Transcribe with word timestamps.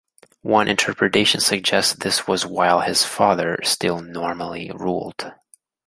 One 0.41 0.67
interpretation 0.67 1.41
suggests 1.41 1.93
this 1.93 2.25
was 2.27 2.43
while 2.43 2.81
his 2.81 3.05
father 3.05 3.59
still 3.63 3.99
nominally 4.01 4.71
ruled. 4.73 5.31